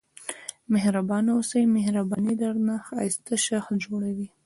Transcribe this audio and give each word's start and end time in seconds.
مهربانه 0.73 1.29
واوسئ 1.33 1.63
مهرباني 1.75 2.33
درنه 2.41 2.75
ښایسته 2.87 3.33
شخص 3.47 3.71
جوړوي. 3.85 4.27